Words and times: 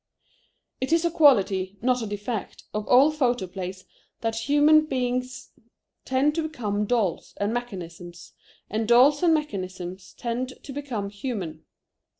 It 0.79 0.91
is 0.91 1.05
a 1.05 1.11
quality, 1.11 1.77
not 1.79 2.01
a 2.01 2.07
defect, 2.07 2.63
of 2.73 2.87
all 2.87 3.11
photoplays 3.11 3.85
that 4.21 4.49
human 4.49 4.87
beings 4.87 5.51
tend 6.05 6.33
to 6.33 6.41
become 6.47 6.85
dolls 6.85 7.35
and 7.37 7.53
mechanisms, 7.53 8.33
and 8.67 8.87
dolls 8.87 9.21
and 9.21 9.31
mechanisms 9.31 10.15
tend 10.17 10.53
to 10.63 10.73
become 10.73 11.11
human. 11.11 11.65